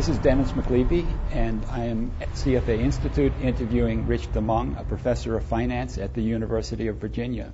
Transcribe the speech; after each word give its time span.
This 0.00 0.08
is 0.08 0.18
Dennis 0.20 0.52
McLeavey, 0.52 1.06
and 1.30 1.62
I 1.70 1.84
am 1.84 2.10
at 2.22 2.32
CFA 2.32 2.78
Institute 2.78 3.34
interviewing 3.42 4.06
Rich 4.06 4.32
DeMong, 4.32 4.80
a 4.80 4.82
professor 4.82 5.36
of 5.36 5.44
finance 5.44 5.98
at 5.98 6.14
the 6.14 6.22
University 6.22 6.86
of 6.86 6.96
Virginia. 6.96 7.52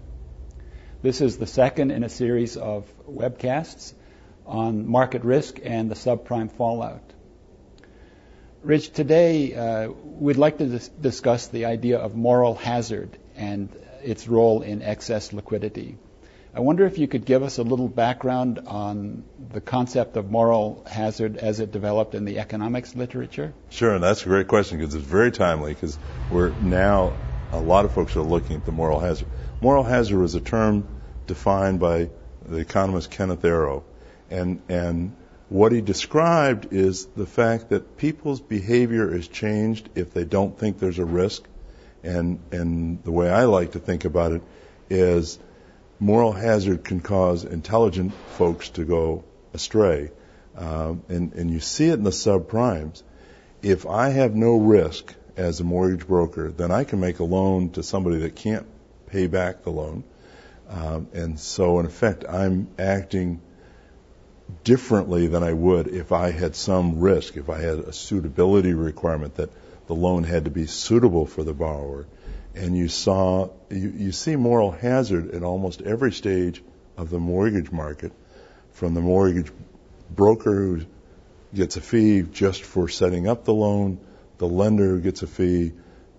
This 1.03 1.21
is 1.21 1.39
the 1.39 1.49
second 1.49 1.91
in 1.91 2.05
a 2.05 2.09
series 2.09 2.57
of 2.57 2.85
webcasts 3.11 3.95
on 4.47 4.87
market 4.87 5.25
risk 5.25 5.59
and 5.65 5.91
the 5.91 5.97
subprime 5.97 6.53
fallout. 6.53 7.03
Rich, 8.63 8.93
today 8.93 9.53
uh, 9.53 9.91
we'd 9.91 10.37
like 10.37 10.59
to 10.59 10.67
dis- 10.67 10.87
discuss 10.87 11.49
the 11.49 11.65
idea 11.65 11.99
of 11.99 12.15
moral 12.15 12.55
hazard 12.55 13.19
and 13.35 13.77
its 14.05 14.29
role 14.29 14.63
in 14.63 14.83
excess 14.83 15.33
liquidity. 15.33 15.99
I 16.57 16.61
wonder 16.61 16.87
if 16.87 16.97
you 16.97 17.07
could 17.07 17.27
give 17.27 17.43
us 17.43 17.59
a 17.59 17.63
little 17.63 17.87
background 17.87 18.61
on 18.67 19.25
the 19.53 19.61
concept 19.61 20.17
of 20.17 20.31
moral 20.31 20.83
hazard 20.91 21.37
as 21.37 21.61
it 21.61 21.71
developed 21.71 22.15
in 22.15 22.25
the 22.25 22.39
economics 22.39 22.97
literature. 22.97 23.53
Sure, 23.69 23.93
and 23.93 24.03
that's 24.03 24.23
a 24.23 24.25
great 24.25 24.49
question 24.49 24.79
because 24.79 24.95
it's 24.95 25.05
very 25.05 25.31
timely 25.31 25.75
because 25.75 25.99
we're 26.33 26.49
now, 26.63 27.13
a 27.53 27.61
lot 27.61 27.85
of 27.85 27.93
folks 27.93 28.17
are 28.17 28.23
looking 28.23 28.57
at 28.57 28.65
the 28.65 28.73
moral 28.73 29.01
hazard. 29.01 29.29
Moral 29.61 29.83
hazard 29.83 30.19
was 30.19 30.35
a 30.35 30.41
term 30.41 30.89
defined 31.27 31.79
by 31.79 32.09
the 32.47 32.57
economist 32.57 33.11
Kenneth 33.11 33.45
Arrow. 33.45 33.85
And, 34.31 34.63
and 34.71 35.15
what 35.51 35.73
he 35.73 35.83
described 35.83 36.73
is 36.73 37.05
the 37.05 37.27
fact 37.27 37.69
that 37.69 37.99
people's 37.99 38.41
behavior 38.41 39.15
is 39.15 39.29
changed 39.29 39.91
if 39.95 40.15
they 40.15 40.25
don't 40.25 40.59
think 40.59 40.79
there's 40.79 40.99
a 40.99 41.05
risk. 41.05 41.47
And, 42.03 42.39
and 42.51 43.05
the 43.05 43.13
way 43.13 43.29
I 43.29 43.45
like 43.45 43.73
to 43.73 43.79
think 43.79 44.07
about 44.07 44.33
it 44.33 44.43
is 44.89 45.39
moral 45.99 46.33
hazard 46.33 46.85
can 46.85 47.01
cause 47.01 47.45
intelligent 47.45 48.13
folks 48.37 48.69
to 48.71 48.85
go 48.85 49.25
astray. 49.55 50.11
Um, 50.57 51.03
and, 51.09 51.33
and 51.35 51.51
you 51.51 51.61
see 51.61 51.89
it 51.89 51.95
in 51.95 52.03
the 52.03 52.11
subprimes. 52.11 53.03
If 53.63 53.87
I 53.87 54.11
have 54.11 54.35
no 54.35 54.57
risk 54.57 55.15
as 55.37 55.61
a 55.61 55.65
mortgage 55.65 56.07
broker, 56.07 56.51
then 56.51 56.71
I 56.71 56.85
can 56.85 57.01
make 57.01 57.19
a 57.19 57.25
loan 57.25 57.71
to 57.71 57.83
somebody 57.83 58.19
that 58.19 58.37
can't 58.37 58.67
pay 59.07 59.27
back 59.27 59.63
the 59.63 59.71
loan. 59.71 60.05
Um, 60.69 61.09
and 61.13 61.39
so, 61.39 61.79
in 61.79 61.87
effect, 61.87 62.25
I'm 62.29 62.69
acting 62.79 63.41
differently 64.65 65.27
than 65.27 65.43
I 65.43 65.53
would 65.53 65.89
if 65.89 66.13
I 66.13 66.31
had 66.31 66.55
some 66.55 67.01
risk, 67.01 67.37
if 67.37 67.51
I 67.51 67.61
had 67.61 67.79
a 67.81 67.93
suitability 67.93 68.75
requirement 68.75 69.37
that 69.37 69.51
the 69.87 69.95
loan 69.95 70.25
had 70.25 70.45
to 70.45 70.51
be 70.51 70.67
suitable 70.67 71.27
for 71.27 71.45
the 71.45 71.53
borrower 71.53 72.07
and 72.57 72.77
you 72.77 72.89
saw 72.89 73.51
you, 73.71 73.93
you 73.97 74.13
see 74.13 74.35
moral 74.35 74.71
hazard 74.71 75.35
at 75.35 75.43
almost 75.43 75.83
every 75.83 76.13
stage 76.13 76.63
of 76.97 77.11
the 77.11 77.19
mortgage 77.19 77.71
market, 77.71 78.13
from 78.73 78.95
the 78.95 79.01
mortgage 79.01 79.53
broker 80.11 80.55
who 80.55 80.81
gets 81.55 81.77
a 81.77 81.81
fee 81.81 82.23
just 82.23 82.63
for 82.63 82.89
setting 82.89 83.29
up 83.29 83.45
the 83.45 83.55
loan, 83.55 83.99
the 84.39 84.49
lender 84.49 84.89
who 84.89 85.01
gets 85.01 85.23
a 85.23 85.27
fee 85.27 85.73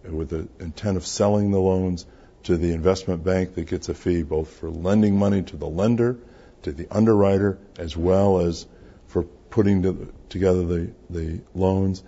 with 0.04 0.30
the 0.30 0.48
intent 0.60 0.96
of 0.98 1.06
selling 1.06 1.52
the 1.52 1.60
loans, 1.60 2.06
to 2.44 2.56
the 2.56 2.72
investment 2.72 3.24
bank 3.24 3.56
that 3.56 3.66
gets 3.68 3.90
a 3.90 3.94
fee 3.94 4.24
both 4.24 4.50
for 4.50 4.70
lending 4.70 5.18
money 5.18 5.42
to 5.42 5.58
the 5.58 5.68
lender, 5.68 6.18
to 6.62 6.72
the 6.72 6.88
underwriter, 6.90 7.58
as 7.78 7.98
well 7.98 8.40
as 8.40 8.66
for 9.08 9.24
putting 9.24 9.84
to, 9.84 10.14
together 10.30 10.66
the, 10.66 10.92
the 11.10 11.42
loans, 11.54 12.04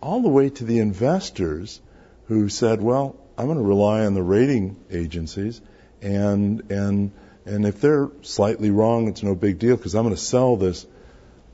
all 0.00 0.20
the 0.20 0.28
way 0.28 0.50
to 0.50 0.64
the 0.64 0.78
investors 0.78 1.80
who 2.26 2.48
said, 2.48 2.80
well, 2.80 3.16
I'm 3.36 3.46
going 3.46 3.58
to 3.58 3.64
rely 3.64 4.04
on 4.04 4.14
the 4.14 4.22
rating 4.22 4.76
agencies, 4.90 5.60
and 6.00 6.70
and 6.70 7.12
and 7.44 7.66
if 7.66 7.80
they're 7.80 8.10
slightly 8.22 8.70
wrong, 8.70 9.08
it's 9.08 9.22
no 9.22 9.34
big 9.34 9.58
deal 9.58 9.76
because 9.76 9.94
I'm 9.94 10.04
going 10.04 10.14
to 10.14 10.20
sell 10.20 10.56
this 10.56 10.86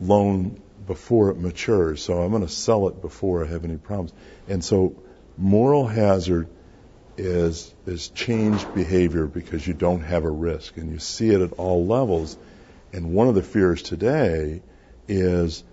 loan 0.00 0.60
before 0.86 1.30
it 1.30 1.38
matures. 1.38 2.03
So 2.03 2.20
I'm 2.20 2.30
going 2.30 2.47
to 2.47 2.53
sell 2.53 2.88
it 2.88 3.00
before 3.00 3.44
I 3.44 3.48
have 3.48 3.64
any 3.64 3.76
problems. 3.76 4.12
And 4.48 4.64
so 4.64 4.97
moral 5.36 5.86
hazard 5.86 6.48
is 7.16 7.75
is 7.86 8.08
changed 8.08 8.74
behavior 8.74 9.26
because 9.26 9.66
you 9.66 9.74
don't 9.74 10.03
have 10.03 10.24
a 10.24 10.30
risk, 10.30 10.76
and 10.76 10.91
you 10.92 10.98
see 10.98 11.30
it 11.30 11.41
at 11.41 11.53
all 11.54 11.86
levels. 11.86 12.36
And 12.92 13.12
one 13.12 13.28
of 13.28 13.34
the 13.34 13.42
fears 13.42 13.82
today 13.82 14.62
is 15.06 15.64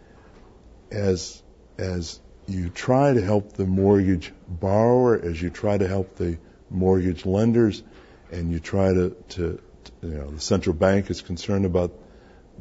as 0.92 1.42
as 1.78 2.20
you 2.48 2.70
try 2.70 3.14
to 3.14 3.22
help 3.22 3.54
the 3.54 3.66
mortgage 3.66 4.32
borrower 4.48 5.20
as 5.20 5.42
you 5.42 5.50
try 5.50 5.78
to 5.78 5.88
help 5.88 6.16
the 6.16 6.38
mortgage 6.70 7.26
lenders, 7.26 7.84
and 8.32 8.52
you 8.52 8.60
try 8.60 8.94
to, 8.94 9.16
to, 9.30 9.62
to 9.84 9.92
you 10.02 10.16
know, 10.16 10.32
the 10.32 10.40
central 10.40 10.76
bank 10.76 11.10
is 11.10 11.22
concerned 11.22 11.66
about 11.66 11.92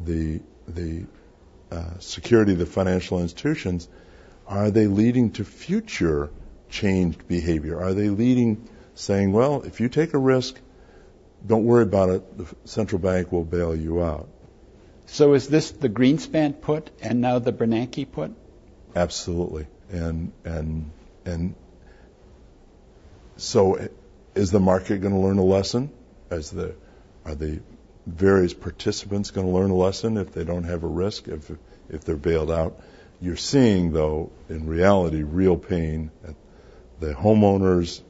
the 0.02 0.40
the 0.66 1.06
uh, 1.70 1.98
security 1.98 2.52
of 2.52 2.58
the 2.58 2.66
financial 2.66 3.20
institutions. 3.20 3.88
Are 4.46 4.70
they 4.70 4.86
leading 4.86 5.32
to 5.32 5.44
future 5.44 6.30
changed 6.70 7.26
behavior? 7.28 7.80
Are 7.80 7.94
they 7.94 8.08
leading, 8.08 8.68
saying, 8.94 9.32
well, 9.32 9.62
if 9.62 9.80
you 9.80 9.88
take 9.88 10.14
a 10.14 10.18
risk, 10.18 10.58
don't 11.46 11.64
worry 11.64 11.82
about 11.82 12.10
it. 12.10 12.38
The 12.38 12.46
central 12.64 13.00
bank 13.00 13.32
will 13.32 13.44
bail 13.44 13.74
you 13.74 14.02
out. 14.02 14.28
So 15.06 15.34
is 15.34 15.48
this 15.48 15.70
the 15.70 15.88
Greenspan 15.88 16.60
put 16.60 16.90
and 17.02 17.20
now 17.20 17.38
the 17.38 17.52
Bernanke 17.52 18.10
put? 18.10 18.32
Absolutely 18.94 19.66
and 19.91 20.32
and 20.44 20.91
and 21.25 21.55
so 23.37 23.88
is 24.34 24.50
the 24.50 24.60
market 24.60 25.00
going 25.00 25.15
to 25.15 25.21
learn 25.21 25.38
a 25.38 25.44
lesson? 25.44 25.91
As 26.31 26.50
the 26.50 26.75
are 27.25 27.34
the 27.34 27.60
various 28.06 28.55
participants 28.55 29.31
going 29.31 29.47
to 29.47 29.53
learn 29.53 29.71
a 29.71 29.75
lesson 29.75 30.16
if 30.16 30.32
they 30.32 30.44
don't 30.44 30.65
have 30.65 30.84
a 30.84 30.88
risk 30.88 31.28
if 31.28 31.50
if 31.88 32.05
they're 32.05 32.16
bailed 32.16 32.50
out? 32.50 32.81
You're 33.21 33.37
seeing 33.37 33.93
though 33.93 34.31
in 34.49 34.66
reality 34.66 35.22
real 35.22 35.56
pain 35.56 36.11
at 36.26 36.34
the 37.00 37.12
homeowners 37.15 38.00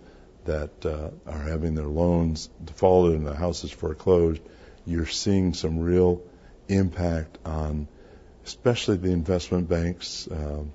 that 0.45 0.85
uh, 0.85 1.11
are 1.27 1.39
having 1.39 1.75
their 1.75 1.87
loans 1.87 2.51
defaulted 2.65 3.15
and 3.17 3.27
the 3.27 3.35
houses 3.35 3.71
foreclosed. 3.71 4.43
You're 4.87 5.07
seeing 5.07 5.55
some 5.55 5.79
real 5.79 6.21
impact 6.69 7.39
on 7.45 7.89
especially 8.45 8.97
the 8.97 9.11
investment 9.11 9.69
banks. 9.69 10.29
Um, 10.31 10.73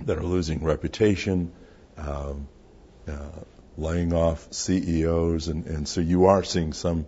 that 0.00 0.18
are 0.18 0.24
losing 0.24 0.62
reputation, 0.62 1.52
um, 1.96 2.48
uh, 3.08 3.30
laying 3.76 4.12
off 4.12 4.52
CEOs, 4.52 5.48
and, 5.48 5.66
and 5.66 5.88
so 5.88 6.00
you 6.00 6.26
are 6.26 6.44
seeing 6.44 6.72
some 6.72 7.06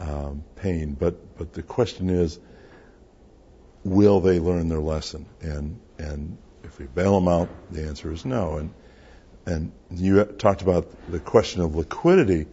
um, 0.00 0.44
pain. 0.56 0.96
But 0.98 1.36
but 1.36 1.52
the 1.52 1.62
question 1.62 2.10
is, 2.10 2.38
will 3.84 4.20
they 4.20 4.38
learn 4.38 4.68
their 4.68 4.80
lesson? 4.80 5.26
And 5.40 5.80
and 5.98 6.38
if 6.64 6.78
we 6.78 6.86
bail 6.86 7.18
them 7.18 7.28
out, 7.28 7.48
the 7.70 7.84
answer 7.84 8.12
is 8.12 8.24
no. 8.24 8.56
And 8.56 8.72
and 9.46 9.72
you 9.90 10.24
talked 10.24 10.62
about 10.62 10.88
the 11.10 11.20
question 11.20 11.62
of 11.62 11.74
liquidity. 11.74 12.46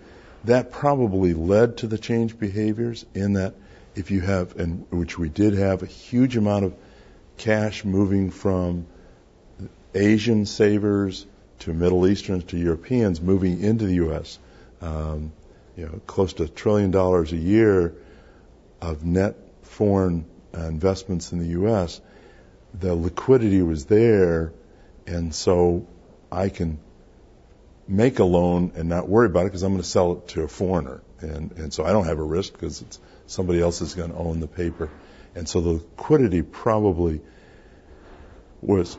That 0.46 0.72
probably 0.72 1.34
led 1.34 1.78
to 1.78 1.88
the 1.88 1.98
change 1.98 2.38
behaviors 2.38 3.04
in 3.16 3.34
that 3.34 3.56
if 3.96 4.12
you 4.12 4.22
have, 4.22 4.58
and 4.58 4.86
which 4.92 5.18
we 5.18 5.30
did 5.30 5.54
have, 5.54 5.84
a 5.84 5.88
huge 5.88 6.38
amount 6.38 6.66
of 6.66 6.74
cash 7.38 7.84
moving 7.84 8.32
from 8.32 8.86
Asian 9.94 10.46
savers 10.46 11.26
to 11.60 11.74
Middle 11.74 12.08
Easterns 12.08 12.44
to 12.46 12.58
Europeans 12.58 13.22
moving 13.22 13.62
into 13.62 13.86
the 13.86 13.96
U.S. 13.96 14.38
Um, 14.82 15.32
you 15.78 15.86
know, 15.86 16.02
close 16.06 16.34
to 16.34 16.44
a 16.44 16.48
trillion 16.48 16.92
dollars 16.92 17.32
a 17.32 17.38
year 17.38 17.96
of 18.82 19.06
net 19.06 19.36
foreign 19.64 20.26
uh, 20.56 20.62
investments 20.62 21.32
in 21.32 21.40
the 21.40 21.48
U.S. 21.48 22.02
The 22.74 22.94
liquidity 22.94 23.62
was 23.62 23.86
there, 23.86 24.54
and 25.08 25.34
so 25.34 25.88
I 26.32 26.50
can 26.50 26.80
make 27.88 28.20
a 28.20 28.24
loan 28.24 28.74
and 28.76 28.90
not 28.90 29.08
worry 29.08 29.28
about 29.28 29.42
it 29.42 29.46
because 29.46 29.64
I'm 29.64 29.72
going 29.72 29.82
to 29.82 29.88
sell 29.88 30.14
it 30.14 30.28
to 30.30 30.44
a 30.44 30.48
foreigner, 30.48 31.02
and 31.30 31.52
and 31.54 31.74
so 31.74 31.86
I 31.86 31.92
don't 31.92 32.06
have 32.06 32.20
a 32.20 32.24
risk 32.24 32.54
because 32.54 32.82
it's 32.82 33.00
somebody 33.28 33.62
else 33.62 33.82
is 33.82 33.94
going 33.94 34.12
to 34.12 34.18
own 34.18 34.40
the 34.40 34.48
paper, 34.48 34.90
and 35.36 35.48
so 35.48 35.62
the 35.62 35.70
liquidity 35.70 36.42
probably 36.42 37.22
was 38.62 38.98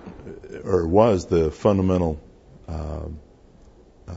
or 0.64 0.86
was 0.86 1.26
the 1.26 1.50
fundamental 1.50 2.20
uh, 2.68 3.08
uh, 4.08 4.14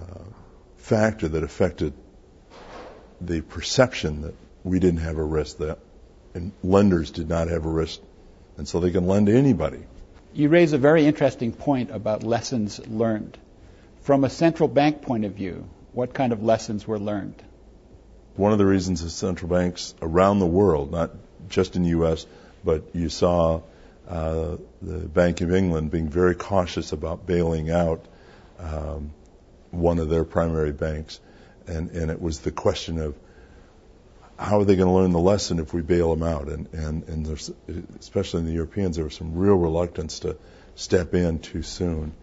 factor 0.78 1.28
that 1.28 1.44
affected 1.44 1.94
the 3.22 3.42
perception 3.42 4.22
that 4.22 4.36
we 4.64 4.80
didn't 4.80 5.02
have 5.02 5.18
a 5.18 5.24
risk 5.24 5.58
that 5.58 5.80
and 6.34 6.52
lenders 6.64 7.12
did 7.12 7.28
not 7.28 7.48
have 7.48 7.66
a 7.66 7.70
risk 7.70 8.00
and 8.58 8.68
so 8.68 8.80
they 8.80 8.92
can 8.92 9.08
lend 9.08 9.28
to 9.28 9.36
anybody. 9.36 9.80
You 10.34 10.50
raise 10.50 10.74
a 10.74 10.78
very 10.78 11.06
interesting 11.06 11.54
point 11.54 11.92
about 11.92 12.24
lessons 12.24 12.80
learned. 12.88 13.38
From 14.02 14.24
a 14.24 14.30
central 14.30 14.68
bank 14.68 15.02
point 15.02 15.26
of 15.26 15.34
view, 15.34 15.68
what 15.94 16.14
kind 16.14 16.34
of 16.34 16.44
lessons 16.44 16.88
were 16.88 17.00
learned? 17.00 17.42
One 18.40 18.54
of 18.54 18.58
the 18.58 18.66
reasons 18.66 19.04
the 19.04 19.10
central 19.10 19.52
banks 19.52 19.94
around 20.02 20.40
the 20.40 20.48
world, 20.48 20.94
not 20.94 21.12
just 21.50 21.76
in 21.76 21.84
the 21.84 21.90
U.S., 21.90 22.26
but 22.64 22.84
you 22.94 23.10
saw 23.10 23.60
uh, 24.08 24.56
the 24.82 25.00
Bank 25.00 25.42
of 25.42 25.54
England 25.54 25.92
being 25.92 26.08
very 26.08 26.36
cautious 26.36 26.94
about 26.94 27.26
bailing 27.28 27.70
out 27.70 28.06
um, 28.58 29.12
one 29.72 30.00
of 30.00 30.08
their 30.08 30.24
primary 30.24 30.72
banks, 30.72 31.20
and, 31.68 31.92
and 31.92 32.10
it 32.10 32.22
was 32.22 32.40
the 32.40 32.52
question 32.52 33.00
of 33.00 33.14
how 34.38 34.62
are 34.62 34.64
they 34.64 34.78
going 34.78 34.88
to 34.88 34.96
learn 34.96 35.12
the 35.12 35.20
lesson 35.20 35.60
if 35.60 35.74
we 35.74 35.82
bail 35.82 36.16
them 36.16 36.24
out? 36.24 36.48
And, 36.48 36.74
and, 36.74 37.10
and 37.10 37.26
there's, 37.26 37.52
especially 38.00 38.40
in 38.40 38.46
the 38.46 38.54
Europeans, 38.54 38.96
there 38.96 39.04
was 39.04 39.16
some 39.16 39.36
real 39.36 39.56
reluctance 39.56 40.20
to 40.22 40.38
step 40.76 41.14
in 41.14 41.40
too 41.40 41.62
soon. 41.62 42.14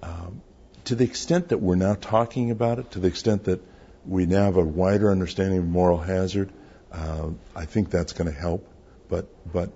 Um, 0.00 0.42
to 0.84 0.94
the 0.94 1.02
extent 1.02 1.48
that 1.48 1.58
we're 1.58 1.74
now 1.74 1.96
talking 2.00 2.52
about 2.52 2.78
it, 2.78 2.92
to 2.92 3.00
the 3.00 3.08
extent 3.08 3.44
that 3.44 3.73
we 4.06 4.26
now 4.26 4.44
have 4.44 4.56
a 4.56 4.64
wider 4.64 5.10
understanding 5.10 5.58
of 5.58 5.66
moral 5.66 5.98
hazard, 5.98 6.50
uh, 6.92 7.30
I 7.54 7.64
think 7.64 7.90
that's 7.90 8.12
going 8.12 8.32
to 8.32 8.38
help. 8.38 8.66
But, 9.08 9.26
but 9.50 9.70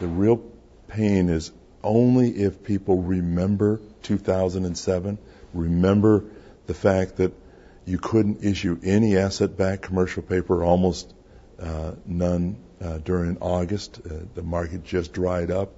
the 0.00 0.06
real 0.06 0.42
pain 0.88 1.28
is 1.28 1.52
only 1.82 2.30
if 2.30 2.62
people 2.62 3.02
remember 3.02 3.80
2007, 4.02 5.18
remember 5.52 6.24
the 6.66 6.74
fact 6.74 7.16
that 7.16 7.32
you 7.86 7.98
couldn't 7.98 8.42
issue 8.42 8.78
any 8.82 9.16
asset-backed 9.16 9.82
commercial 9.82 10.22
paper, 10.22 10.64
almost 10.64 11.12
uh, 11.60 11.92
none 12.06 12.56
uh, 12.82 12.98
during 12.98 13.36
August. 13.38 14.00
Uh, 14.04 14.14
the 14.34 14.42
market 14.42 14.84
just 14.84 15.12
dried 15.12 15.50
up, 15.50 15.72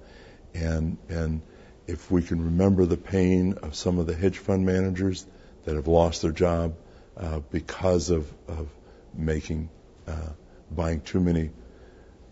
and 0.53 0.97
and 1.09 1.41
if 1.85 2.09
we 2.09 2.21
can 2.21 2.43
remember 2.43 2.85
the 2.85 2.97
pain 2.97 3.53
of 3.61 3.75
some 3.75 3.99
of 3.99 4.07
the 4.07 4.15
hedge 4.15 4.37
fund 4.37 4.65
managers 4.65 5.25
that 5.65 5.75
have 5.75 5.87
lost 5.87 6.21
their 6.21 6.31
job 6.31 6.75
uh, 7.19 7.39
because 7.51 8.09
of 8.09 8.31
of 8.47 8.69
making 9.13 9.69
uh, 10.07 10.29
buying 10.71 11.01
too 11.01 11.19
many 11.19 11.49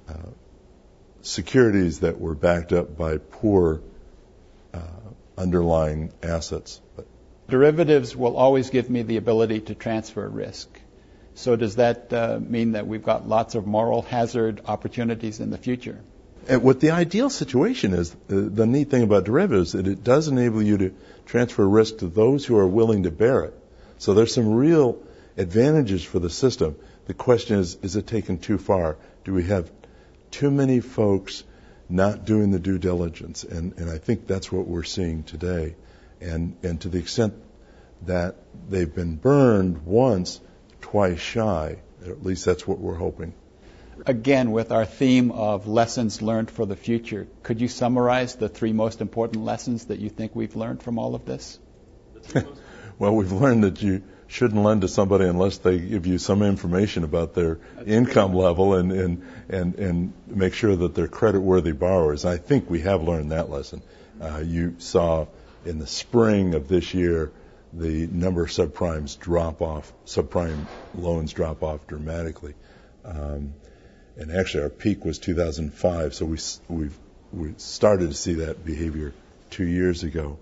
uh, 0.08 0.14
securities 1.22 2.02
that 2.02 2.20
were 2.20 2.36
backed 2.36 2.72
up 2.72 2.98
by 2.98 3.18
poor 3.18 3.82
underlying 5.38 6.12
assets. 6.24 6.82
But 6.96 7.08
derivatives 7.50 8.16
will 8.16 8.38
always 8.38 8.70
give 8.70 8.90
me 8.90 9.04
the 9.04 9.18
ability 9.18 9.62
to 9.62 9.76
transfer 9.76 10.28
risk. 10.28 10.70
So 11.36 11.56
does 11.56 11.76
that 11.76 12.14
uh, 12.14 12.40
mean 12.40 12.74
that 12.74 12.88
we've 12.88 13.04
got 13.04 13.28
lots 13.28 13.56
of 13.56 13.68
moral 13.68 14.02
hazard 14.02 14.62
opportunities 14.66 15.40
in 15.42 15.50
the 15.50 15.58
future? 15.58 16.00
And 16.48 16.64
what 16.64 16.80
the 16.80 16.92
ideal 16.92 17.30
situation 17.30 17.94
is, 17.94 18.14
uh, 18.14 18.16
the 18.30 18.66
neat 18.66 18.90
thing 18.90 19.04
about 19.04 19.26
derivatives, 19.26 19.76
is 19.76 19.84
that 19.84 19.92
it 19.92 20.04
does 20.04 20.28
enable 20.28 20.62
you 20.62 20.78
to 20.78 20.94
transfer 21.26 21.68
risk 21.68 21.98
to 21.98 22.08
those 22.08 22.46
who 22.46 22.58
are 22.58 22.68
willing 22.68 23.04
to 23.04 23.12
bear 23.12 23.44
it. 23.44 23.60
So 23.97 24.13
there's 24.13 24.33
some 24.33 24.53
real 24.53 25.01
advantages 25.38 26.03
for 26.03 26.19
the 26.19 26.30
system. 26.30 26.75
The 27.06 27.13
question 27.13 27.59
is, 27.59 27.77
is 27.81 27.95
it 27.95 28.07
taken 28.07 28.38
too 28.39 28.57
far? 28.57 28.97
Do 29.24 29.33
we 29.33 29.44
have 29.44 29.71
too 30.31 30.51
many 30.51 30.80
folks 30.80 31.44
not 31.88 32.25
doing 32.25 32.51
the 32.51 32.59
due 32.59 32.77
diligence? 32.77 33.44
And, 33.44 33.77
and 33.77 33.89
I 33.89 33.97
think 33.97 34.27
that's 34.27 34.51
what 34.51 34.68
we're 34.68 34.83
seeing 34.83 35.24
today. 35.24 35.75
And, 36.21 36.56
and 36.63 36.81
to 36.81 36.89
the 36.89 36.97
extent 36.97 37.33
that 38.03 38.36
they've 38.69 38.94
been 38.94 39.15
burned 39.15 39.86
once, 39.86 40.39
twice 40.81 41.19
shy, 41.19 41.77
at 42.06 42.24
least 42.24 42.45
that's 42.45 42.68
what 42.68 42.80
we're 42.80 42.95
hoping. 42.95 43.33
Again, 44.06 44.51
with 44.51 44.71
our 44.71 44.86
theme 44.86 45.31
of 45.31 45.68
lessons 45.68 46.21
learned 46.21 46.51
for 46.51 46.65
the 46.65 46.75
future, 46.75 47.27
could 47.44 47.62
you 47.62 47.68
summarize 47.68 48.36
the 48.36 48.50
three 48.50 48.74
most 48.74 49.00
important 49.00 49.45
lessons 49.45 49.86
that 49.86 50.00
you 50.00 50.09
think 50.09 50.36
we've 50.36 50.56
learned 50.56 50.83
from 50.83 51.00
all 51.00 51.15
of 51.15 51.25
this? 51.25 51.59
Well, 52.97 53.15
we've 53.15 53.31
learned 53.31 53.63
that 53.63 53.81
you 53.81 54.03
shouldn't 54.27 54.62
lend 54.63 54.81
to 54.81 54.88
somebody 54.88 55.25
unless 55.25 55.59
they 55.59 55.77
give 55.77 56.07
you 56.07 56.18
some 56.18 56.42
information 56.42 57.03
about 57.03 57.33
their 57.33 57.59
That's 57.75 57.88
income 57.88 58.33
level 58.33 58.75
and, 58.75 58.92
and, 58.92 59.21
and, 59.50 59.75
and 59.75 60.13
make 60.27 60.53
sure 60.53 60.75
that 60.75 60.95
they're 60.95 61.07
credit 61.07 61.42
worthy 61.42 61.74
borrowers. 61.74 62.25
I 62.25 62.38
think 62.38 62.69
we 62.69 62.81
have 62.81 63.03
learned 63.03 63.31
that 63.31 63.50
lesson. 63.50 63.81
Uh, 64.19 64.42
you 64.44 64.75
saw 64.80 65.27
in 65.65 65.80
the 65.80 65.88
spring 65.88 66.56
of 66.56 66.68
this 66.68 66.94
year, 66.94 67.31
the 67.74 68.07
number 68.07 68.44
of 68.44 68.50
subprimes 68.50 69.19
drop 69.19 69.62
off, 69.62 69.92
subprime 70.06 70.65
loans 70.95 71.33
drop 71.33 71.62
off 71.62 71.86
dramatically. 71.88 72.53
Um, 73.03 73.53
and 74.18 74.31
actually, 74.31 74.63
our 74.63 74.69
peak 74.69 75.03
was 75.03 75.19
2005, 75.19 76.15
so 76.15 76.25
we 76.25 76.38
we've, 76.69 76.97
we 77.33 77.53
started 77.57 78.09
to 78.09 78.15
see 78.15 78.36
that 78.36 78.63
behavior 78.63 79.13
two 79.50 79.65
years 79.65 80.03
ago. 80.03 80.39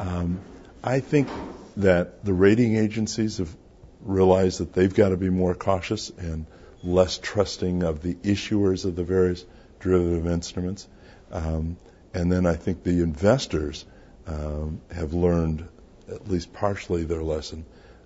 Um, 0.00 0.40
I 0.82 1.00
think 1.00 1.28
that 1.76 2.24
the 2.24 2.32
rating 2.32 2.76
agencies 2.76 3.38
have 3.38 3.54
realized 4.00 4.60
that 4.60 4.72
they've 4.72 4.94
got 4.94 5.10
to 5.10 5.16
be 5.16 5.30
more 5.30 5.54
cautious 5.54 6.10
and 6.10 6.46
less 6.82 7.18
trusting 7.18 7.82
of 7.82 8.02
the 8.02 8.14
issuers 8.16 8.84
of 8.84 8.96
the 8.96 9.04
various 9.04 9.44
derivative 9.80 10.26
instruments. 10.26 10.86
Um, 11.32 11.76
and 12.12 12.30
then 12.30 12.46
I 12.46 12.54
think 12.54 12.82
the 12.82 13.02
investors 13.02 13.84
um, 14.26 14.80
have 14.94 15.14
learned 15.14 15.66
at 16.08 16.28
least 16.28 16.52
partially 16.52 17.04
their 17.04 17.22
lesson 17.22 17.64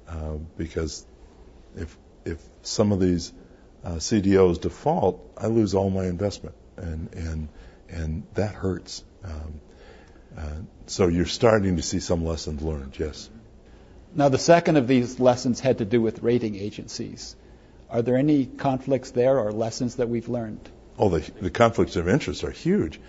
uh, 0.08 0.34
because 0.56 1.04
if 1.76 1.96
if 2.24 2.42
some 2.62 2.92
of 2.92 3.00
these 3.00 3.32
uh, 3.84 3.92
CDOs 3.94 4.60
default, 4.60 5.32
I 5.36 5.46
lose 5.46 5.74
all 5.74 5.90
my 5.90 6.06
investment, 6.06 6.54
and 6.76 7.12
and 7.14 7.48
and 7.88 8.26
that 8.34 8.54
hurts. 8.54 9.04
Um, 9.24 9.60
uh, 10.36 10.60
so 10.86 11.08
you're 11.08 11.26
starting 11.26 11.76
to 11.76 11.82
see 11.82 12.00
some 12.00 12.24
lessons 12.24 12.62
learned. 12.62 12.98
Yes. 12.98 13.28
Now 14.14 14.28
the 14.28 14.38
second 14.38 14.76
of 14.76 14.88
these 14.88 15.20
lessons 15.20 15.60
had 15.60 15.78
to 15.78 15.84
do 15.84 16.00
with 16.00 16.22
rating 16.22 16.56
agencies. 16.56 17.36
Are 17.90 18.02
there 18.02 18.16
any 18.16 18.46
conflicts 18.46 19.10
there 19.12 19.38
or 19.38 19.52
lessons 19.52 19.96
that 19.96 20.08
we've 20.08 20.28
learned? 20.28 20.68
Oh, 20.98 21.08
the, 21.08 21.30
the 21.40 21.50
conflicts 21.50 21.96
of 21.96 22.08
interest 22.08 22.44
are 22.44 22.50
huge 22.50 23.00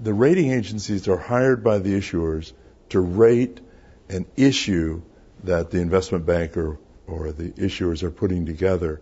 the 0.00 0.14
rating 0.14 0.52
agencies 0.52 1.08
are 1.08 1.16
hired 1.16 1.64
by 1.64 1.78
the 1.78 1.96
issuers 1.96 2.52
to 2.90 3.00
rate 3.00 3.60
an 4.08 4.26
issue 4.36 5.02
that 5.44 5.70
the 5.70 5.78
investment 5.78 6.26
banker 6.26 6.78
or 7.06 7.32
the 7.32 7.50
issuers 7.52 8.02
are 8.02 8.10
putting 8.10 8.46
together. 8.46 9.00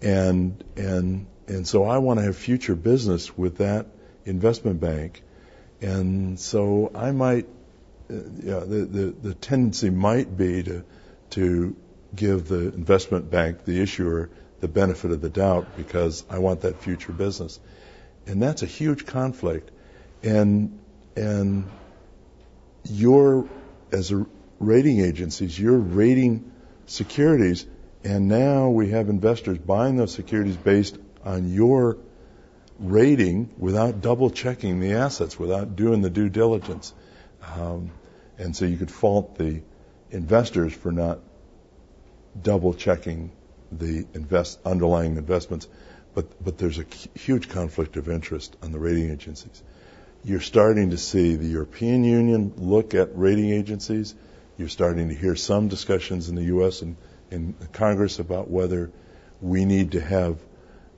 And, 0.00 0.62
and, 0.76 1.26
and 1.46 1.66
so 1.66 1.84
I 1.84 1.98
want 1.98 2.20
to 2.20 2.24
have 2.24 2.36
future 2.36 2.74
business 2.74 3.36
with 3.36 3.58
that 3.58 3.86
investment 4.24 4.80
bank. 4.80 5.22
And 5.80 6.38
so 6.38 6.90
I 6.94 7.10
might, 7.10 7.46
yeah, 8.10 8.60
the, 8.60 8.88
the, 8.90 9.14
the 9.22 9.34
tendency 9.34 9.90
might 9.90 10.36
be 10.36 10.62
to, 10.62 10.84
to 11.30 11.76
give 12.14 12.48
the 12.48 12.72
investment 12.72 13.30
bank, 13.30 13.64
the 13.64 13.80
issuer, 13.80 14.30
the 14.60 14.68
benefit 14.68 15.10
of 15.10 15.20
the 15.20 15.30
doubt 15.30 15.76
because 15.76 16.24
I 16.28 16.38
want 16.38 16.62
that 16.62 16.82
future 16.82 17.12
business. 17.12 17.58
And 18.26 18.42
that's 18.42 18.62
a 18.62 18.66
huge 18.66 19.06
conflict 19.06 19.70
and 20.22 20.78
and 21.16 21.68
you're 22.84 23.48
as 23.92 24.12
a 24.12 24.26
rating 24.58 25.00
agencies, 25.00 25.58
you're 25.58 25.78
rating 25.78 26.50
securities, 26.86 27.66
and 28.04 28.28
now 28.28 28.70
we 28.70 28.90
have 28.90 29.08
investors 29.08 29.58
buying 29.58 29.96
those 29.96 30.12
securities 30.12 30.56
based 30.56 30.98
on 31.24 31.52
your 31.52 31.98
rating 32.78 33.50
without 33.58 34.00
double 34.00 34.30
checking 34.30 34.80
the 34.80 34.94
assets, 34.94 35.38
without 35.38 35.76
doing 35.76 36.00
the 36.00 36.10
due 36.10 36.28
diligence. 36.28 36.94
Um, 37.56 37.90
and 38.40 38.56
so 38.56 38.64
you 38.64 38.76
could 38.76 38.90
fault 38.90 39.36
the 39.36 39.60
investors 40.10 40.72
for 40.72 40.90
not 40.90 41.20
double 42.40 42.74
checking 42.74 43.30
the 43.70 44.06
invest, 44.14 44.58
underlying 44.64 45.16
investments. 45.16 45.68
But, 46.14 46.42
but 46.42 46.58
there's 46.58 46.78
a 46.78 46.84
huge 47.14 47.48
conflict 47.48 47.96
of 47.96 48.08
interest 48.08 48.56
on 48.62 48.72
the 48.72 48.78
rating 48.78 49.10
agencies. 49.10 49.62
You're 50.24 50.40
starting 50.40 50.90
to 50.90 50.98
see 50.98 51.36
the 51.36 51.46
European 51.46 52.02
Union 52.02 52.54
look 52.56 52.94
at 52.94 53.16
rating 53.16 53.50
agencies. 53.50 54.14
You're 54.58 54.68
starting 54.68 55.08
to 55.08 55.14
hear 55.14 55.36
some 55.36 55.68
discussions 55.68 56.28
in 56.28 56.34
the 56.34 56.44
U.S. 56.44 56.82
and 56.82 56.96
in 57.30 57.54
Congress 57.72 58.18
about 58.18 58.50
whether 58.50 58.90
we 59.40 59.64
need 59.64 59.92
to 59.92 60.00
have 60.00 60.38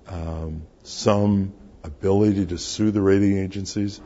um, 0.07 0.63
some 0.83 1.53
ability 1.85 2.47
to 2.47 2.59
sue 2.59 2.91
the 2.91 3.01
rating 3.01 3.39
agencies 3.39 4.01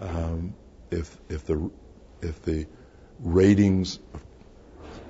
um, 0.00 0.54
if 0.90 1.16
if 1.28 1.44
the 1.46 1.70
if 2.22 2.42
the 2.42 2.66
ratings 3.22 3.98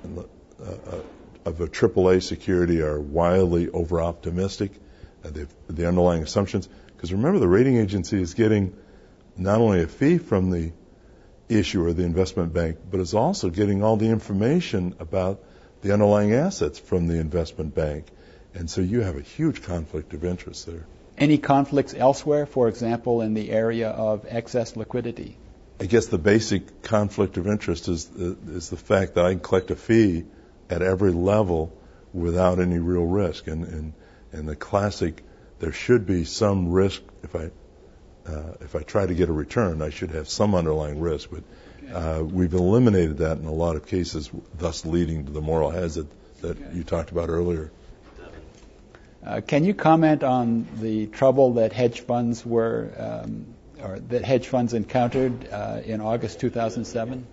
of, 0.03 0.25
uh, 0.63 0.97
a 1.45 1.51
AAA 1.51 2.21
security 2.21 2.81
are 2.81 2.99
wildly 2.99 3.69
over 3.69 4.01
optimistic, 4.01 4.71
uh, 5.25 5.29
the 5.67 5.87
underlying 5.87 6.23
assumptions. 6.23 6.69
Because 6.87 7.11
remember, 7.13 7.39
the 7.39 7.47
rating 7.47 7.77
agency 7.77 8.21
is 8.21 8.33
getting 8.33 8.75
not 9.37 9.59
only 9.59 9.81
a 9.81 9.87
fee 9.87 10.17
from 10.17 10.51
the 10.51 10.71
issuer, 11.49 11.93
the 11.93 12.03
investment 12.03 12.53
bank, 12.53 12.77
but 12.89 12.99
is 12.99 13.13
also 13.13 13.49
getting 13.49 13.83
all 13.83 13.97
the 13.97 14.07
information 14.07 14.95
about 14.99 15.43
the 15.81 15.93
underlying 15.93 16.33
assets 16.33 16.79
from 16.79 17.07
the 17.07 17.15
investment 17.15 17.73
bank. 17.73 18.05
And 18.53 18.69
so 18.69 18.81
you 18.81 19.01
have 19.01 19.17
a 19.17 19.21
huge 19.21 19.63
conflict 19.63 20.13
of 20.13 20.23
interest 20.23 20.65
there. 20.65 20.85
Any 21.17 21.37
conflicts 21.37 21.93
elsewhere, 21.93 22.45
for 22.45 22.67
example, 22.67 23.21
in 23.21 23.33
the 23.33 23.51
area 23.51 23.89
of 23.89 24.25
excess 24.27 24.75
liquidity? 24.75 25.37
I 25.81 25.85
guess 25.85 26.05
the 26.05 26.19
basic 26.19 26.83
conflict 26.83 27.37
of 27.37 27.47
interest 27.47 27.87
is 27.87 28.05
the, 28.05 28.37
is 28.49 28.69
the 28.69 28.77
fact 28.77 29.15
that 29.15 29.25
I 29.25 29.31
can 29.31 29.39
collect 29.39 29.71
a 29.71 29.75
fee 29.75 30.25
at 30.69 30.83
every 30.83 31.11
level 31.11 31.75
without 32.13 32.59
any 32.59 32.77
real 32.77 33.03
risk. 33.03 33.47
And, 33.47 33.65
and, 33.65 33.93
and 34.31 34.47
the 34.47 34.55
classic, 34.55 35.23
there 35.57 35.71
should 35.71 36.05
be 36.05 36.23
some 36.23 36.71
risk 36.71 37.01
if 37.23 37.35
I 37.35 37.49
uh, 38.27 38.53
if 38.61 38.75
I 38.75 38.83
try 38.83 39.07
to 39.07 39.15
get 39.15 39.29
a 39.29 39.33
return, 39.33 39.81
I 39.81 39.89
should 39.89 40.11
have 40.11 40.29
some 40.29 40.53
underlying 40.53 41.01
risk. 41.01 41.29
But 41.31 41.43
uh, 41.91 42.23
we've 42.23 42.53
eliminated 42.53 43.17
that 43.17 43.39
in 43.39 43.45
a 43.45 43.51
lot 43.51 43.75
of 43.75 43.87
cases, 43.87 44.29
thus 44.59 44.85
leading 44.85 45.25
to 45.25 45.31
the 45.31 45.41
moral 45.41 45.71
hazard 45.71 46.05
that 46.41 46.75
you 46.75 46.83
talked 46.83 47.09
about 47.09 47.29
earlier. 47.29 47.71
Uh, 49.25 49.41
can 49.41 49.63
you 49.63 49.73
comment 49.73 50.23
on 50.23 50.67
the 50.79 51.07
trouble 51.07 51.53
that 51.53 51.73
hedge 51.73 52.01
funds 52.01 52.45
were, 52.45 52.91
um, 52.97 53.45
or 53.83 53.99
that 53.99 54.23
hedge 54.23 54.47
funds 54.47 54.73
encountered 54.73 55.49
uh, 55.51 55.81
in 55.83 56.01
August 56.01 56.39
2007? 56.39 57.25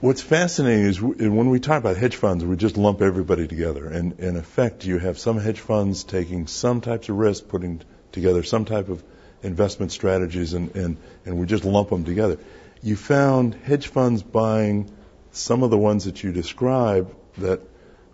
What's 0.00 0.20
fascinating 0.20 0.84
is 0.84 1.00
when 1.00 1.48
we 1.48 1.60
talk 1.60 1.78
about 1.78 1.96
hedge 1.96 2.16
funds, 2.16 2.44
we 2.44 2.56
just 2.56 2.76
lump 2.76 3.00
everybody 3.00 3.48
together. 3.48 3.86
And 3.86 4.18
in 4.20 4.36
effect, 4.36 4.84
you 4.84 4.98
have 4.98 5.18
some 5.18 5.38
hedge 5.38 5.60
funds 5.60 6.04
taking 6.04 6.46
some 6.46 6.80
types 6.80 7.08
of 7.08 7.16
risk, 7.16 7.48
putting 7.48 7.80
together 8.12 8.42
some 8.42 8.64
type 8.64 8.88
of 8.88 9.02
investment 9.42 9.92
strategies, 9.92 10.52
and, 10.52 10.74
and, 10.76 10.96
and 11.24 11.38
we 11.38 11.46
just 11.46 11.64
lump 11.64 11.90
them 11.90 12.04
together. 12.04 12.38
You 12.82 12.96
found 12.96 13.54
hedge 13.54 13.86
funds 13.86 14.22
buying 14.22 14.90
some 15.32 15.62
of 15.62 15.70
the 15.70 15.78
ones 15.78 16.04
that 16.04 16.22
you 16.22 16.32
described 16.32 17.14
that 17.38 17.60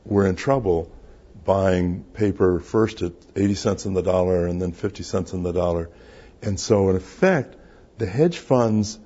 were 0.04 0.26
in 0.26 0.36
trouble 0.36 0.90
buying 1.44 2.04
paper 2.14 2.60
first 2.60 3.02
at 3.02 3.12
80 3.34 3.54
cents 3.54 3.86
on 3.86 3.94
the 3.94 4.02
dollar 4.02 4.46
and 4.46 4.60
then 4.60 4.72
50 4.72 5.02
cents 5.02 5.34
on 5.34 5.42
the 5.42 5.52
dollar. 5.52 5.90
And 6.42 6.58
so, 6.58 6.90
in 6.90 6.96
effect, 6.96 7.56
the 8.00 8.07
hedge 8.07 8.38
funds 8.38 8.99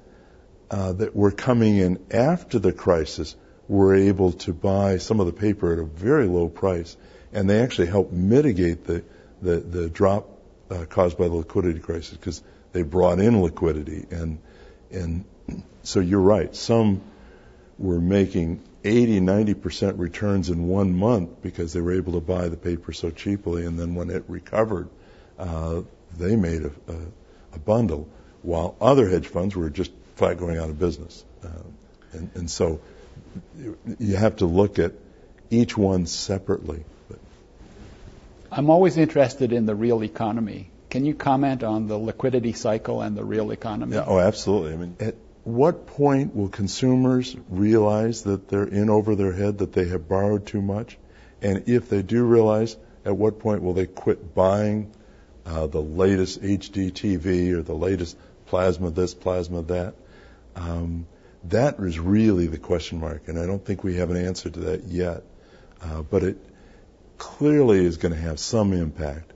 uh, 0.71 0.93
that 0.95 1.15
were 1.15 1.31
coming 1.31 1.77
in 1.77 1.99
after 2.11 2.59
the 2.59 2.73
crisis 2.73 3.37
were 3.69 3.95
able 3.95 4.33
to 4.33 4.55
buy 4.55 4.97
some 4.99 5.21
of 5.21 5.27
the 5.27 5.33
paper 5.33 5.73
at 5.73 5.79
a 5.79 5.85
very 5.85 6.27
low 6.27 6.49
price, 6.49 6.97
and 7.33 7.51
they 7.51 7.61
actually 7.61 7.89
helped 7.89 8.13
mitigate 8.13 8.85
the 8.85 9.05
the, 9.43 9.57
the 9.61 9.91
drop 9.91 10.29
uh, 10.71 10.87
caused 10.89 11.19
by 11.19 11.29
the 11.29 11.35
liquidity 11.35 11.81
crisis 11.81 12.17
because 12.17 12.43
they 12.73 12.83
brought 12.83 13.21
in 13.21 13.43
liquidity 13.43 14.07
and 14.11 14.39
and 14.91 15.25
so 15.83 16.01
you're 16.01 16.21
right. 16.21 16.55
Some 16.55 17.03
were 17.79 18.01
making 18.01 18.63
80, 18.85 19.21
90% 19.21 19.99
returns 19.99 20.49
in 20.51 20.69
one 20.69 20.95
month 20.95 21.43
because 21.43 21.73
they 21.73 21.81
were 21.81 21.93
able 21.93 22.15
to 22.15 22.21
buy 22.21 22.49
the 22.49 22.57
paper 22.57 22.93
so 22.93 23.11
cheaply, 23.11 23.67
and 23.67 23.79
then 23.79 23.95
when 23.95 24.11
it 24.11 24.25
recovered, 24.29 24.89
uh, 25.39 25.83
they 26.17 26.37
made 26.37 26.63
a, 26.63 26.73
a, 26.89 26.97
a, 27.55 27.59
bundle, 27.59 28.09
while 28.45 28.77
other 28.81 29.09
hedge 29.09 29.27
funds 29.27 29.57
were 29.57 29.71
just 29.71 29.91
flat 30.17 30.39
going 30.39 30.59
out 30.59 30.71
of 30.71 30.79
business. 30.79 31.25
Uh, 31.43 31.49
and, 32.13 32.31
and, 32.35 32.51
so 32.51 32.81
you 33.99 34.17
have 34.17 34.37
to 34.37 34.47
look 34.47 34.79
at 34.79 34.93
each 35.51 35.77
one 35.77 36.07
separately. 36.07 36.85
I'm 38.53 38.71
always 38.71 38.97
interested 38.97 39.53
in 39.53 39.67
the 39.67 39.75
real 39.75 40.05
economy. 40.05 40.71
Can 40.91 41.05
you 41.05 41.15
comment 41.15 41.65
on 41.65 41.89
the 41.89 41.97
liquidity 41.97 42.53
cycle 42.53 43.01
and 43.03 43.17
the 43.17 43.25
real 43.25 43.51
economy? 43.51 43.97
Yeah, 43.97 44.05
oh, 44.07 44.19
absolutely. 44.19 44.75
I 44.75 44.77
mean, 44.77 44.97
at 45.01 45.17
what 45.43 45.87
point 45.89 46.37
will 46.37 46.49
consumers 46.49 47.37
realize 47.49 48.23
that 48.23 48.49
they're 48.49 48.69
in 48.69 48.91
over 48.91 49.17
their 49.17 49.33
head, 49.33 49.59
that 49.59 49.73
they 49.73 49.89
have 49.89 50.09
borrowed 50.09 50.47
too 50.47 50.63
much? 50.63 50.97
And 51.43 51.69
if 51.69 51.89
they 51.89 52.03
do 52.03 52.25
realize, 52.25 52.77
at 53.05 53.17
what 53.17 53.41
point 53.41 53.63
will 53.63 53.75
they 53.75 53.87
quit 53.87 54.35
buying 54.35 54.93
uh, 55.45 55.67
the 55.67 55.83
latest 55.83 56.41
HD 56.41 56.93
TV 56.93 57.53
or 57.53 57.63
the 57.63 57.75
latest 57.75 58.17
plasma 58.55 58.91
this, 58.91 59.15
plasma 59.15 59.63
that? 59.63 59.95
Um, 60.57 61.07
that 61.45 61.79
is 61.81 61.99
really 61.99 62.47
the 62.47 62.59
question 62.59 63.01
mark, 63.01 63.29
and 63.29 63.39
I 63.39 63.47
don't 63.47 63.65
think 63.65 63.85
we 63.85 63.97
have 63.97 64.11
an 64.11 64.17
answer 64.17 64.49
to 64.49 64.61
that 64.61 64.85
yet. 64.85 65.23
Uh, 65.83 66.03
but 66.03 66.23
it 66.23 66.37
clearly 67.19 67.85
is 67.85 67.97
going 67.97 68.15
to 68.15 68.21
have 68.21 68.39
some 68.39 68.73
impact 68.73 69.35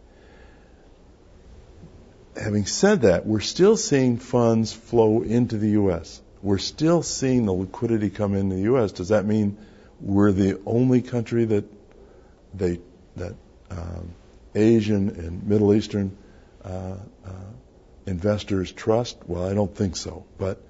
having 2.38 2.66
said 2.66 3.02
that, 3.02 3.26
we're 3.26 3.40
still 3.40 3.76
seeing 3.76 4.18
funds 4.18 4.72
flow 4.72 5.22
into 5.22 5.56
the 5.56 5.70
U.S. 5.70 6.20
We're 6.42 6.58
still 6.58 7.02
seeing 7.02 7.46
the 7.46 7.52
liquidity 7.52 8.10
come 8.10 8.34
into 8.34 8.56
the 8.56 8.62
U.S. 8.62 8.92
Does 8.92 9.08
that 9.08 9.26
mean 9.26 9.58
we're 10.00 10.32
the 10.32 10.60
only 10.64 11.02
country 11.02 11.44
that 11.46 11.64
they 12.54 12.80
that 13.16 13.34
um, 13.70 14.14
Asian 14.54 15.10
and 15.10 15.46
Middle 15.46 15.74
Eastern 15.74 16.16
uh, 16.64 16.96
uh, 17.26 17.30
investors 18.08 18.72
trust? 18.72 19.18
Well, 19.26 19.48
I 19.48 19.54
don't 19.54 19.74
think 19.74 19.96
so. 19.96 20.24
But 20.38 20.60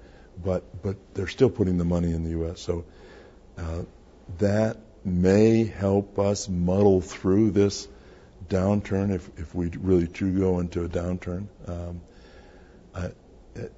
but 0.43 0.81
but 0.83 0.97
they're 1.13 1.27
still 1.27 1.49
putting 1.49 1.77
the 1.77 1.85
money 1.85 2.11
in 2.11 2.23
the 2.23 2.31
U.S. 2.31 2.61
So 2.61 2.85
uh, 3.57 3.83
that 4.37 4.77
may 5.03 5.65
help 5.65 6.19
us 6.19 6.47
muddle 6.49 7.01
through 7.01 7.51
this 7.51 7.87
downturn, 8.47 9.13
if, 9.13 9.29
if 9.37 9.55
we 9.55 9.69
really 9.69 10.07
do 10.07 10.37
go 10.37 10.59
into 10.59 10.83
a 10.83 10.89
downturn. 10.89 11.47
Um, 11.67 12.01
I, 12.93 13.11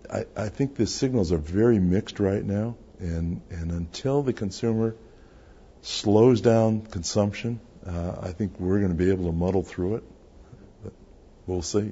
I, 0.09 0.25
I 0.35 0.49
think 0.49 0.75
the 0.75 0.87
signals 0.87 1.31
are 1.31 1.37
very 1.37 1.79
mixed 1.79 2.19
right 2.19 2.43
now, 2.43 2.77
and, 2.99 3.41
and 3.49 3.71
until 3.71 4.23
the 4.23 4.33
consumer 4.33 4.95
slows 5.81 6.41
down 6.41 6.81
consumption, 6.81 7.59
uh, 7.85 8.15
I 8.21 8.31
think 8.31 8.59
we're 8.59 8.79
going 8.79 8.91
to 8.91 8.97
be 8.97 9.09
able 9.09 9.25
to 9.25 9.31
muddle 9.31 9.63
through 9.63 9.95
it. 9.95 10.03
But 10.83 10.93
we'll 11.47 11.61
see. 11.61 11.91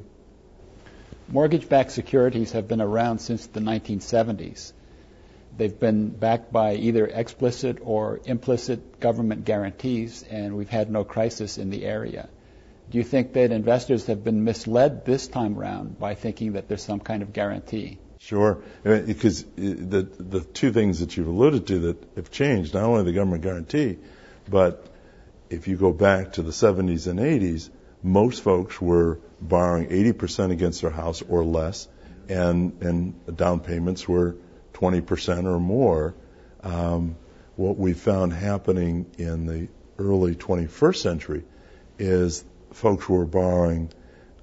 Mortgage 1.31 1.69
backed 1.69 1.91
securities 1.91 2.53
have 2.53 2.67
been 2.67 2.81
around 2.81 3.19
since 3.19 3.45
the 3.45 3.59
1970s. 3.59 4.73
They've 5.57 5.79
been 5.79 6.09
backed 6.09 6.51
by 6.51 6.75
either 6.75 7.05
explicit 7.05 7.79
or 7.81 8.19
implicit 8.25 8.99
government 8.99 9.45
guarantees, 9.45 10.23
and 10.23 10.57
we've 10.57 10.69
had 10.69 10.89
no 10.89 11.03
crisis 11.03 11.57
in 11.57 11.69
the 11.69 11.85
area. 11.85 12.29
Do 12.89 12.97
you 12.97 13.03
think 13.03 13.33
that 13.33 13.51
investors 13.51 14.07
have 14.07 14.23
been 14.23 14.43
misled 14.43 15.05
this 15.05 15.27
time 15.27 15.59
around 15.59 15.99
by 15.99 16.15
thinking 16.15 16.53
that 16.53 16.67
there's 16.67 16.81
some 16.83 16.99
kind 16.99 17.21
of 17.21 17.31
guarantee? 17.31 17.99
Sure, 18.17 18.63
uh, 18.83 18.99
because 18.99 19.43
uh, 19.43 19.47
the 19.55 20.09
the 20.17 20.41
two 20.41 20.71
things 20.71 20.99
that 20.99 21.15
you've 21.15 21.27
alluded 21.27 21.67
to 21.67 21.79
that 21.79 22.03
have 22.15 22.31
changed, 22.31 22.73
not 22.73 22.83
only 22.83 23.03
the 23.03 23.13
government 23.13 23.43
guarantee, 23.43 23.97
but 24.49 24.85
if 25.49 25.67
you 25.67 25.77
go 25.77 25.93
back 25.93 26.33
to 26.33 26.41
the 26.41 26.51
70s 26.51 27.07
and 27.07 27.19
80s, 27.19 27.69
most 28.01 28.41
folks 28.43 28.81
were 28.81 29.19
borrowing 29.41 29.87
80% 29.87 30.51
against 30.51 30.81
their 30.81 30.89
house 30.89 31.21
or 31.21 31.43
less, 31.43 31.87
and 32.27 32.81
and 32.81 33.37
down 33.37 33.59
payments 33.59 34.07
were 34.07 34.35
20% 34.73 35.45
or 35.45 35.59
more. 35.59 36.15
Um, 36.63 37.15
what 37.55 37.77
we 37.77 37.93
found 37.93 38.31
happening 38.33 39.05
in 39.17 39.45
the 39.45 39.67
early 39.97 40.35
21st 40.35 40.95
century 40.95 41.43
is 41.97 42.43
folks 42.71 43.09
were 43.09 43.25
borrowing 43.25 43.91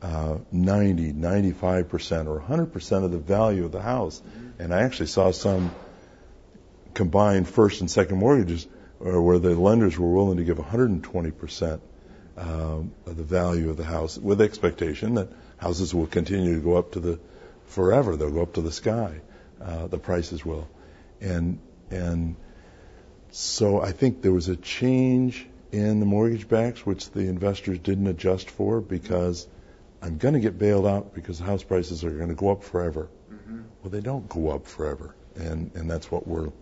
uh, 0.03 0.39
90, 0.53 1.15
95%, 1.15 2.27
or 2.27 2.41
100% 2.41 3.05
of 3.05 3.11
the 3.11 3.19
value 3.19 3.65
of 3.65 3.73
the 3.73 3.81
house. 3.81 4.23
And 4.59 4.75
I 4.75 4.83
actually 4.83 5.07
saw 5.07 5.31
some 5.31 5.75
combined 6.93 7.49
first 7.49 7.81
and 7.81 7.91
second 7.91 8.19
mortgages 8.19 8.67
uh, 9.05 9.21
where 9.21 9.39
the 9.39 9.59
lenders 9.59 9.99
were 9.99 10.13
willing 10.13 10.37
to 10.37 10.45
give 10.45 10.59
120% 10.59 11.81
um, 12.37 12.93
the 13.05 13.23
value 13.23 13.71
of 13.71 13.77
the 13.77 13.85
house 13.85 14.19
with 14.19 14.39
the 14.39 14.45
expectation 14.45 15.15
that 15.15 15.29
houses 15.57 15.95
will 15.95 16.07
continue 16.07 16.55
to 16.55 16.61
go 16.61 16.77
up 16.77 16.93
to 16.93 17.01
the 17.01 17.19
forever. 17.67 18.17
They'll 18.17 18.31
go 18.31 18.43
up 18.43 18.55
to 18.55 18.61
the 18.61 18.73
sky. 18.73 19.21
Uh, 19.61 19.87
the 19.87 19.99
prices 19.99 20.45
will. 20.45 20.69
And, 21.21 21.59
and 21.91 22.37
so 23.31 23.81
I 23.81 23.93
think 23.93 24.21
there 24.23 24.33
was 24.33 24.49
a 24.49 24.57
change 24.57 25.47
in 25.73 26.01
the 26.01 26.07
mortgage 26.07 26.49
backs, 26.49 26.85
which 26.85 27.11
the 27.11 27.21
investors 27.21 27.79
didn't 27.79 28.07
adjust 28.07 28.51
for 28.51 28.81
because 28.81 29.47
I'm 30.03 30.19
going 30.19 30.35
to 30.35 30.41
get 30.41 30.59
bailed 30.59 30.87
out 30.87 31.15
because 31.15 31.39
house 31.39 31.63
prices 31.63 32.05
are 32.05 32.11
going 32.11 32.29
to 32.29 32.35
go 32.35 32.51
up 32.51 32.63
forever. 32.63 33.09
Mm-hmm. 33.33 33.63
Well, 33.83 33.91
they 33.91 34.01
don't 34.01 34.29
go 34.29 34.51
up 34.51 34.67
forever, 34.67 35.15
and 35.35 35.71
and 35.75 35.91
that's 35.91 36.11
what 36.11 36.27
we're 36.27 36.53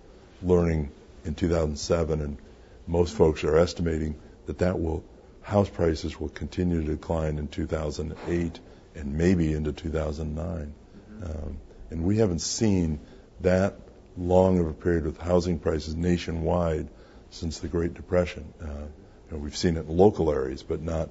learning 0.43 0.91
in 1.25 1.35
2007, 1.35 2.21
and 2.21 2.39
most 2.87 3.15
folks 3.15 3.45
are 3.45 3.57
estimating 3.57 4.17
that 4.47 4.59
that 4.59 4.81
will 4.81 5.05
house 5.45 5.69
prices 5.69 6.19
will 6.19 6.31
continue 6.31 6.81
to 6.81 6.89
decline 6.89 7.39
in 7.39 7.47
2008 7.49 8.61
and 8.95 9.15
maybe 9.15 9.53
into 9.53 9.73
2009, 9.73 10.75
mm-hmm. 11.13 11.25
um, 11.25 11.59
and 11.91 12.03
we 12.03 12.17
haven't 12.17 12.41
seen 12.41 12.99
that 13.43 13.79
long 14.17 14.59
of 14.59 14.67
a 14.67 14.73
period 14.73 15.05
with 15.05 15.19
housing 15.19 15.59
prices 15.59 15.95
nationwide 15.95 16.89
since 17.31 17.59
the 17.59 17.69
Great 17.69 17.93
Depression. 17.95 18.55
Uh, 18.61 18.67
you 18.67 19.33
know, 19.33 19.39
we've 19.39 19.57
seen 19.57 19.77
it 19.77 19.87
in 19.87 19.97
local 19.97 20.33
areas, 20.33 20.63
but 20.63 20.81
not 20.81 21.11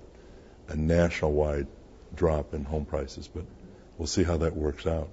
a 0.68 0.76
national-wide 0.76 1.68
drop 2.16 2.56
in 2.56 2.64
home 2.64 2.86
prices. 2.86 3.28
But 3.28 3.46
we'll 3.98 4.08
see 4.08 4.24
how 4.24 4.38
that 4.38 4.56
works 4.56 4.88
out. 4.88 5.10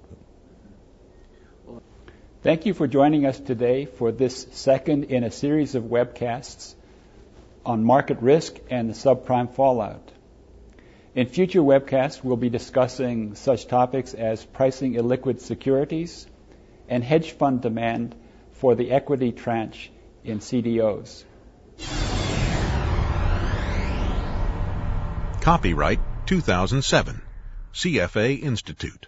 Thank 2.41 2.65
you 2.65 2.73
for 2.73 2.87
joining 2.87 3.27
us 3.27 3.39
today 3.39 3.85
for 3.85 4.11
this 4.11 4.47
second 4.51 5.05
in 5.05 5.23
a 5.23 5.29
series 5.29 5.75
of 5.75 5.83
webcasts 5.83 6.73
on 7.71 7.85
market 7.85 8.21
risk 8.21 8.59
and 8.69 8.89
the 8.89 8.93
subprime 8.93 9.49
fallout. 9.49 10.11
In 11.15 11.27
future 11.27 11.61
webcasts, 11.61 12.21
we'll 12.21 12.35
be 12.35 12.49
discussing 12.49 13.35
such 13.35 13.67
topics 13.67 14.13
as 14.13 14.43
pricing 14.45 14.95
illiquid 14.95 15.39
securities 15.39 16.27
and 16.89 17.01
hedge 17.01 17.31
fund 17.31 17.61
demand 17.61 18.13
for 18.51 18.75
the 18.75 18.91
equity 18.91 19.31
tranche 19.31 19.89
in 20.25 20.39
CDOs. 20.39 21.23
Copyright 25.41 25.99
2007, 26.25 27.21
CFA 27.73 28.43
Institute. 28.43 29.07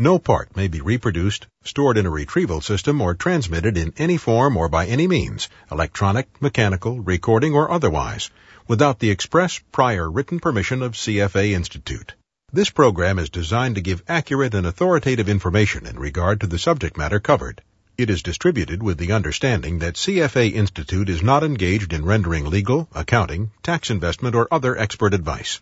No 0.00 0.20
part 0.20 0.56
may 0.56 0.68
be 0.68 0.80
reproduced, 0.80 1.48
stored 1.64 1.98
in 1.98 2.06
a 2.06 2.10
retrieval 2.10 2.60
system, 2.60 3.00
or 3.00 3.16
transmitted 3.16 3.76
in 3.76 3.92
any 3.96 4.16
form 4.16 4.56
or 4.56 4.68
by 4.68 4.86
any 4.86 5.08
means, 5.08 5.48
electronic, 5.72 6.40
mechanical, 6.40 7.00
recording, 7.00 7.52
or 7.52 7.68
otherwise, 7.68 8.30
without 8.68 9.00
the 9.00 9.10
express 9.10 9.60
prior 9.72 10.08
written 10.08 10.38
permission 10.38 10.82
of 10.82 10.92
CFA 10.92 11.50
Institute. 11.50 12.14
This 12.52 12.70
program 12.70 13.18
is 13.18 13.28
designed 13.28 13.74
to 13.74 13.80
give 13.80 14.04
accurate 14.06 14.54
and 14.54 14.68
authoritative 14.68 15.28
information 15.28 15.84
in 15.84 15.98
regard 15.98 16.42
to 16.42 16.46
the 16.46 16.60
subject 16.60 16.96
matter 16.96 17.18
covered. 17.18 17.60
It 17.96 18.08
is 18.08 18.22
distributed 18.22 18.80
with 18.80 18.98
the 18.98 19.10
understanding 19.10 19.80
that 19.80 19.96
CFA 19.96 20.52
Institute 20.52 21.08
is 21.08 21.24
not 21.24 21.42
engaged 21.42 21.92
in 21.92 22.04
rendering 22.04 22.44
legal, 22.44 22.88
accounting, 22.94 23.50
tax 23.64 23.90
investment, 23.90 24.36
or 24.36 24.46
other 24.52 24.78
expert 24.78 25.12
advice. 25.12 25.58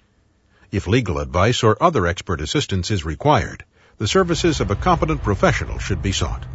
If 0.71 0.87
legal 0.87 1.21
advice 1.21 1.63
or 1.63 1.83
other 1.83 2.07
expert 2.07 2.43
assistance 2.43 2.91
is 2.91 3.03
required, 3.03 3.65
the 3.99 4.07
services 4.09 4.61
of 4.61 4.71
a 4.71 4.77
competent 4.77 5.23
professional 5.23 5.79
should 5.79 6.03
be 6.03 6.13
sought. 6.13 6.47